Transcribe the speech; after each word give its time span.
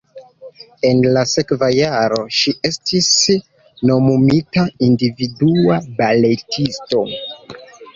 En 0.87 1.03
la 1.17 1.25
sekva 1.31 1.69
jaro 1.73 2.17
ŝi 2.39 2.55
estis 2.71 3.11
nomumita 3.93 4.69
individua 4.93 5.81
baletisto. 6.03 7.11